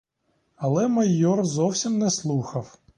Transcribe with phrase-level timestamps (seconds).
[0.55, 2.79] Але майор зовсім не слухав.